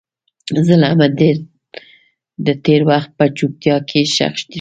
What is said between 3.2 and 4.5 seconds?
چوپتیا کې ښخ شو.